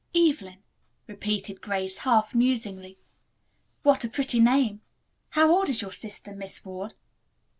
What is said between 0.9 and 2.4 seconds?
repeated Grace half